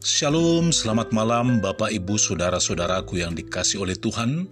[0.00, 4.48] Shalom, selamat malam Bapak Ibu Saudara-saudaraku yang dikasih oleh Tuhan.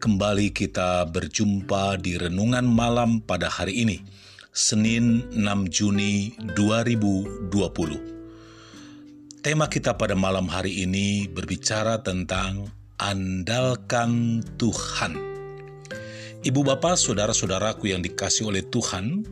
[0.00, 4.00] Kembali kita berjumpa di renungan malam pada hari ini,
[4.56, 9.44] Senin 6 Juni 2020.
[9.44, 15.35] Tema kita pada malam hari ini berbicara tentang andalkan Tuhan.
[16.44, 19.24] Ibu bapak saudara-saudaraku yang dikasih oleh Tuhan,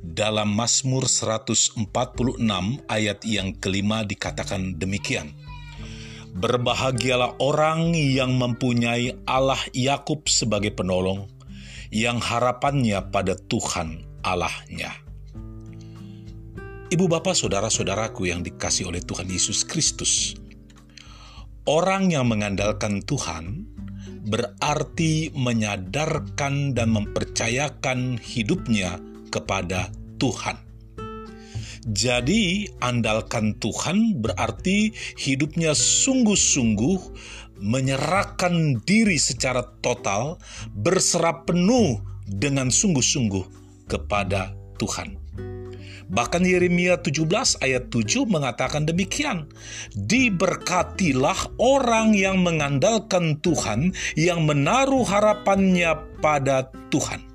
[0.00, 1.84] dalam Mazmur 146
[2.88, 5.36] ayat yang kelima dikatakan demikian.
[6.36, 11.28] Berbahagialah orang yang mempunyai Allah Yakub sebagai penolong,
[11.92, 14.96] yang harapannya pada Tuhan Allahnya.
[16.86, 20.38] Ibu bapak saudara-saudaraku yang dikasih oleh Tuhan Yesus Kristus,
[21.66, 23.65] orang yang mengandalkan Tuhan
[24.26, 28.98] berarti menyadarkan dan mempercayakan hidupnya
[29.30, 30.58] kepada Tuhan.
[31.86, 36.98] Jadi, andalkan Tuhan berarti hidupnya sungguh-sungguh
[37.62, 40.42] menyerahkan diri secara total,
[40.74, 43.44] berserah penuh dengan sungguh-sungguh
[43.86, 44.50] kepada
[44.82, 45.25] Tuhan.
[46.06, 49.50] Bahkan Yeremia 17 ayat 7 mengatakan demikian.
[49.98, 57.26] Diberkatilah orang yang mengandalkan Tuhan, yang menaruh harapannya pada Tuhan.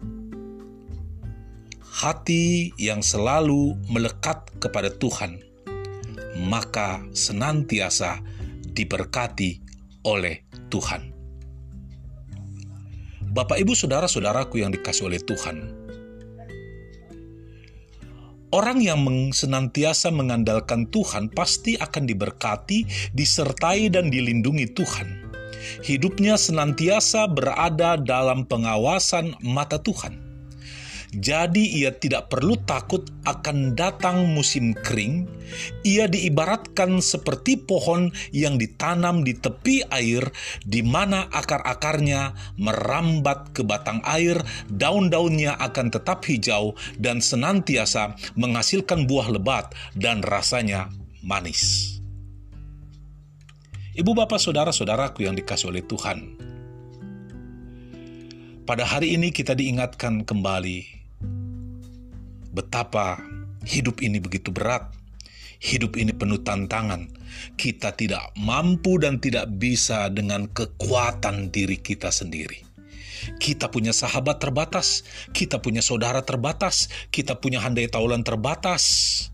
[1.92, 5.44] Hati yang selalu melekat kepada Tuhan,
[6.48, 8.24] maka senantiasa
[8.72, 9.60] diberkati
[10.08, 11.12] oleh Tuhan.
[13.32, 15.72] Bapak, ibu, saudara-saudaraku yang dikasih oleh Tuhan,
[18.52, 22.84] Orang yang senantiasa mengandalkan Tuhan pasti akan diberkati,
[23.16, 25.08] disertai, dan dilindungi Tuhan.
[25.88, 30.31] Hidupnya senantiasa berada dalam pengawasan mata Tuhan.
[31.12, 35.28] Jadi ia tidak perlu takut akan datang musim kering.
[35.84, 40.24] Ia diibaratkan seperti pohon yang ditanam di tepi air
[40.64, 44.40] di mana akar-akarnya merambat ke batang air,
[44.72, 50.88] daun-daunnya akan tetap hijau dan senantiasa menghasilkan buah lebat dan rasanya
[51.20, 51.92] manis.
[53.92, 56.40] Ibu bapak saudara-saudaraku yang dikasih oleh Tuhan,
[58.64, 61.01] pada hari ini kita diingatkan kembali
[62.52, 63.20] betapa
[63.66, 64.92] hidup ini begitu berat.
[65.62, 67.06] Hidup ini penuh tantangan.
[67.54, 72.66] Kita tidak mampu dan tidak bisa dengan kekuatan diri kita sendiri.
[73.38, 79.30] Kita punya sahabat terbatas, kita punya saudara terbatas, kita punya handai taulan terbatas,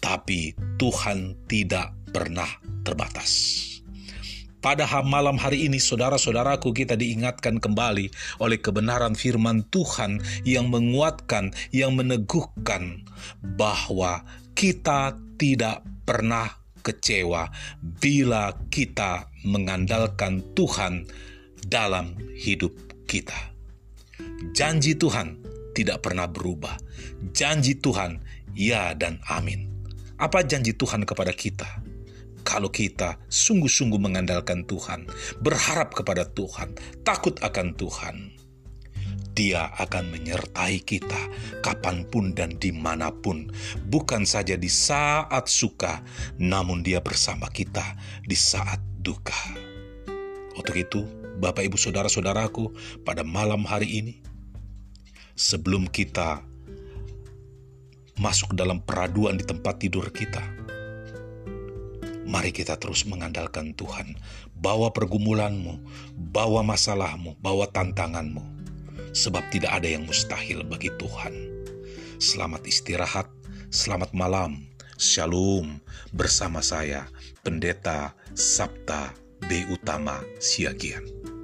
[0.00, 2.48] tapi Tuhan tidak pernah
[2.80, 3.75] terbatas.
[4.66, 8.10] Pada malam hari ini, saudara-saudaraku, kita diingatkan kembali
[8.42, 13.06] oleh kebenaran firman Tuhan yang menguatkan, yang meneguhkan
[13.54, 14.26] bahwa
[14.58, 16.50] kita tidak pernah
[16.82, 17.46] kecewa
[17.78, 21.06] bila kita mengandalkan Tuhan
[21.62, 22.74] dalam hidup
[23.06, 23.38] kita.
[24.50, 25.46] Janji Tuhan
[25.78, 26.74] tidak pernah berubah.
[27.30, 28.18] Janji Tuhan,
[28.58, 29.70] ya dan amin.
[30.18, 31.86] Apa janji Tuhan kepada kita?
[32.56, 35.04] Kalau kita sungguh-sungguh mengandalkan Tuhan,
[35.44, 36.72] berharap kepada Tuhan,
[37.04, 38.32] takut akan Tuhan,
[39.36, 41.20] dia akan menyertai kita
[41.60, 43.52] kapan pun dan di mana pun,
[43.92, 46.00] bukan saja di saat suka,
[46.40, 47.84] namun Dia bersama kita
[48.24, 49.36] di saat duka.
[50.56, 51.04] Untuk itu,
[51.36, 52.72] Bapak, Ibu, saudara-saudaraku,
[53.04, 54.24] pada malam hari ini,
[55.36, 56.40] sebelum kita
[58.16, 60.40] masuk dalam peraduan di tempat tidur kita,
[62.26, 64.18] Mari kita terus mengandalkan Tuhan.
[64.58, 65.78] Bawa pergumulanmu,
[66.34, 68.42] bawa masalahmu, bawa tantanganmu.
[69.14, 71.32] Sebab tidak ada yang mustahil bagi Tuhan.
[72.18, 73.30] Selamat istirahat,
[73.70, 74.66] selamat malam,
[74.98, 75.78] shalom
[76.10, 77.06] bersama saya,
[77.46, 79.14] Pendeta Sabta
[79.46, 79.62] B.
[79.70, 81.35] Utama Siagian.